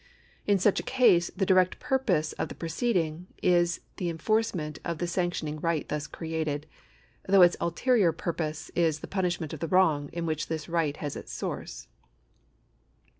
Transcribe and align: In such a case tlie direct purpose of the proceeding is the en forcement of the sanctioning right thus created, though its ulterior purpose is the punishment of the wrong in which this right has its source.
In 0.47 0.57
such 0.57 0.79
a 0.79 0.89
case 0.89 1.29
tlie 1.29 1.45
direct 1.45 1.79
purpose 1.79 2.33
of 2.33 2.49
the 2.49 2.55
proceeding 2.55 3.27
is 3.43 3.81
the 3.97 4.09
en 4.09 4.17
forcement 4.17 4.79
of 4.83 4.97
the 4.97 5.05
sanctioning 5.05 5.59
right 5.59 5.87
thus 5.87 6.07
created, 6.07 6.65
though 7.29 7.43
its 7.43 7.55
ulterior 7.61 8.11
purpose 8.11 8.71
is 8.73 9.01
the 9.01 9.07
punishment 9.07 9.53
of 9.53 9.59
the 9.59 9.67
wrong 9.67 10.09
in 10.11 10.25
which 10.25 10.47
this 10.47 10.67
right 10.67 10.97
has 10.97 11.15
its 11.15 11.31
source. 11.31 11.87